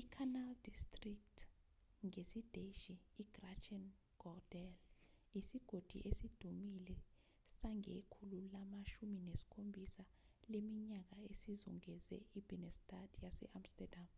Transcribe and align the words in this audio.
icanal 0.00 0.50
district 0.66 1.36
ngesidashi: 2.06 2.94
grachtengordel 3.34 4.70
isigodi 5.38 5.98
esidumile 6.10 6.96
sangekhulu 7.56 8.38
lama-17 8.52 9.94
leminyaka 10.52 11.16
esizungeze 11.32 12.16
ibinnestad 12.38 13.10
yase-amsterdam 13.24 14.08